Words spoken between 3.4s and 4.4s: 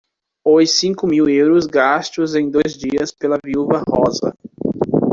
viúva Rosa.